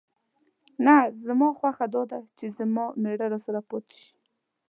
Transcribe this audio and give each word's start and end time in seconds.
نه، 0.85 0.95
زما 1.25 1.49
خوښه 1.59 1.85
دا 1.93 2.03
ده 2.11 2.19
چې 2.37 2.45
زما 2.57 2.85
مېړه 3.01 3.25
راسره 3.33 3.61
پاتې 3.69 3.95
شي. 4.05 4.13